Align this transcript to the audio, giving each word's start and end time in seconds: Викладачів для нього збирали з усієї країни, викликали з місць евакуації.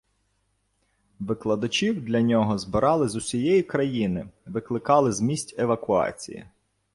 Викладачів 1.19 2.05
для 2.05 2.21
нього 2.21 2.57
збирали 2.57 3.09
з 3.09 3.15
усієї 3.15 3.63
країни, 3.63 4.27
викликали 4.45 5.11
з 5.11 5.21
місць 5.21 5.55
евакуації. 5.57 6.45